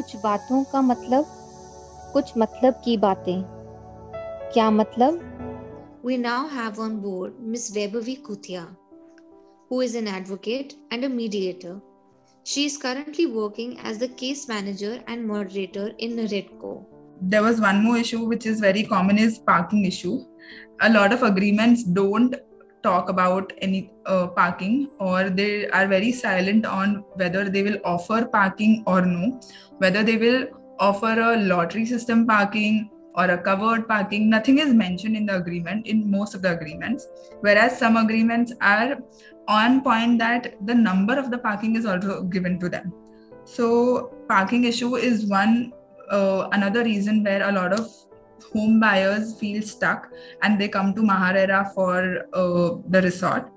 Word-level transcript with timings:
कुछ 0.00 0.14
बातों 0.16 0.62
का 0.64 0.80
मतलब 0.80 1.24
कुछ 2.12 2.32
मतलब 2.38 2.74
की 2.84 2.96
बातें। 2.96 3.42
क्या 4.52 4.70
मतलब? 4.70 5.20
We 6.06 6.16
now 6.18 6.46
have 6.48 6.80
on 6.82 6.96
board 7.00 7.32
miss 7.48 7.70
Vaibhavi 7.74 8.14
Kutiya 8.26 8.62
who 9.70 9.82
is 9.82 9.96
an 9.96 10.08
advocate 10.08 10.72
and 10.92 11.04
a 11.04 11.08
mediator 11.08 11.80
she 12.46 12.64
is 12.66 12.78
currently 12.82 13.26
working 13.26 13.74
as 13.90 14.02
the 14.04 14.08
case 14.20 14.46
manager 14.50 14.98
and 15.08 15.26
moderator 15.26 15.94
in 16.00 16.18
Redco 16.26 16.74
there 17.22 17.42
was 17.42 17.60
one 17.60 17.82
more 17.84 17.98
issue 17.98 18.26
which 18.26 18.46
is 18.46 18.62
very 18.62 18.82
common 18.94 19.18
is 19.18 19.38
parking 19.46 19.86
issue 19.86 20.18
a 20.82 20.88
lot 20.88 21.12
of 21.12 21.22
agreements 21.22 21.82
don't 21.96 22.34
talk 22.82 23.08
about 23.08 23.52
any 23.58 23.90
uh, 24.06 24.26
parking 24.28 24.90
or 24.98 25.30
they 25.30 25.68
are 25.68 25.86
very 25.86 26.12
silent 26.12 26.66
on 26.66 27.04
whether 27.14 27.48
they 27.48 27.62
will 27.62 27.78
offer 27.84 28.24
parking 28.24 28.82
or 28.86 29.02
no. 29.02 29.40
Whether 29.78 30.02
they 30.02 30.16
will 30.16 30.48
offer 30.78 31.20
a 31.20 31.36
lottery 31.36 31.86
system 31.86 32.26
parking 32.26 32.90
or 33.14 33.24
a 33.24 33.38
covered 33.38 33.88
parking 33.88 34.30
nothing 34.30 34.58
is 34.58 34.72
mentioned 34.72 35.16
in 35.16 35.26
the 35.26 35.36
agreement 35.36 35.86
in 35.86 36.10
most 36.10 36.34
of 36.34 36.42
the 36.42 36.52
agreements. 36.52 37.06
Whereas 37.40 37.78
some 37.78 37.96
agreements 37.96 38.52
are 38.60 38.98
on 39.48 39.82
point 39.82 40.18
that 40.18 40.54
the 40.66 40.74
number 40.74 41.18
of 41.18 41.30
the 41.30 41.38
parking 41.38 41.76
is 41.76 41.86
also 41.86 42.22
given 42.22 42.58
to 42.60 42.68
them. 42.68 42.92
So 43.44 44.14
parking 44.28 44.64
issue 44.64 44.96
is 44.96 45.26
one 45.26 45.72
uh, 46.10 46.48
another 46.52 46.84
reason 46.84 47.22
where 47.22 47.48
a 47.48 47.52
lot 47.52 47.72
of 47.72 47.88
home 48.52 48.80
buyers 48.80 49.38
feel 49.38 49.62
stuck 49.62 50.10
and 50.42 50.60
they 50.60 50.68
come 50.68 50.94
to 50.94 51.02
Maharera 51.02 51.72
for 51.74 52.26
uh, 52.32 52.76
the 52.88 53.02
resort. 53.02 53.50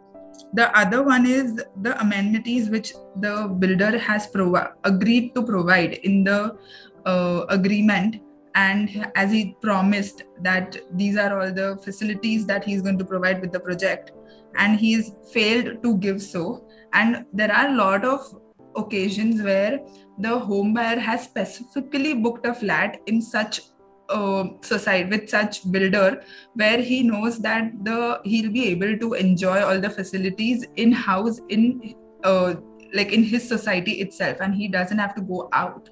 The 0.53 0.75
other 0.77 1.03
one 1.03 1.25
is 1.25 1.63
the 1.81 1.99
amenities 1.99 2.69
which 2.69 2.93
the 3.17 3.47
builder 3.59 3.97
has 3.97 4.27
provi- 4.27 4.71
agreed 4.83 5.35
to 5.35 5.43
provide 5.43 5.93
in 5.93 6.23
the 6.23 6.57
uh, 7.05 7.45
agreement. 7.49 8.21
And 8.55 9.11
as 9.15 9.31
he 9.31 9.55
promised 9.61 10.23
that 10.41 10.77
these 10.91 11.17
are 11.17 11.39
all 11.39 11.51
the 11.51 11.79
facilities 11.83 12.45
that 12.45 12.63
he's 12.63 12.81
going 12.81 12.99
to 12.99 13.05
provide 13.05 13.41
with 13.41 13.51
the 13.51 13.59
project. 13.59 14.11
And 14.55 14.79
he's 14.79 15.13
failed 15.31 15.81
to 15.81 15.97
give 15.97 16.21
so. 16.21 16.67
And 16.93 17.25
there 17.33 17.51
are 17.51 17.69
a 17.69 17.75
lot 17.75 18.05
of 18.05 18.39
occasions 18.75 19.41
where 19.41 19.79
the 20.19 20.37
home 20.37 20.73
buyer 20.73 20.99
has 20.99 21.23
specifically 21.23 22.13
booked 22.13 22.45
a 22.45 22.53
flat 22.53 22.99
in 23.07 23.21
such 23.21 23.61
uh, 24.09 24.45
society 24.61 25.09
with 25.09 25.29
such 25.29 25.69
builder 25.71 26.23
where 26.53 26.81
he 26.81 27.03
knows 27.03 27.39
that 27.39 27.71
the 27.83 28.19
he'll 28.23 28.51
be 28.51 28.67
able 28.67 28.97
to 28.97 29.13
enjoy 29.13 29.61
all 29.63 29.79
the 29.79 29.89
facilities 29.89 30.65
in 30.75 30.91
house 30.91 31.39
in 31.49 31.95
uh, 32.23 32.55
like 32.93 33.11
in 33.11 33.23
his 33.23 33.47
society 33.47 33.93
itself 33.93 34.37
and 34.39 34.53
he 34.53 34.67
doesn't 34.67 34.99
have 34.99 35.15
to 35.15 35.21
go 35.21 35.49
out. 35.53 35.89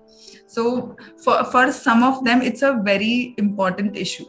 So 0.47 0.95
for 1.23 1.43
for 1.45 1.71
some 1.71 2.03
of 2.03 2.23
them 2.23 2.41
it's 2.41 2.61
a 2.61 2.73
very 2.83 3.33
important 3.37 3.97
issue 3.97 4.25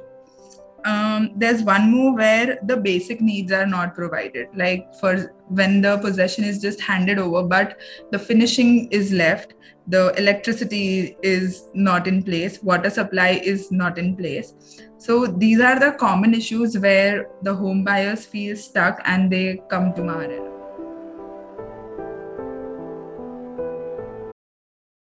um, 0.85 1.33
there's 1.37 1.63
one 1.63 1.91
more 1.91 2.15
where 2.15 2.59
the 2.65 2.77
basic 2.77 3.21
needs 3.21 3.53
are 3.53 3.67
not 3.67 3.95
provided 3.95 4.49
like 4.55 4.93
for 4.95 5.35
when 5.49 5.81
the 5.81 5.99
possession 5.99 6.45
is 6.45 6.61
just 6.61 6.81
handed 6.81 7.19
over 7.19 7.43
but 7.43 7.79
the 8.11 8.19
finishing 8.19 8.89
is 8.91 9.13
left 9.13 9.55
the 9.89 10.15
electricity 10.17 11.17
is 11.23 11.69
not 11.75 12.07
in 12.07 12.23
place 12.23 12.63
water 12.63 12.91
supply 12.91 13.41
is 13.43 13.71
not 13.73 13.99
in 13.99 14.17
place 14.17 14.55
so 14.99 15.27
these 15.27 15.61
are 15.61 15.81
the 15.81 15.93
common 15.99 16.33
issues 16.33 16.79
where 16.79 17.27
the 17.43 17.53
home 17.53 17.83
buyers 17.83 18.25
feel 18.25 18.57
stuck 18.57 19.01
and 19.05 19.33
they 19.33 19.61
come 19.69 19.93
to 19.95 20.01
Maharera. 20.01 20.52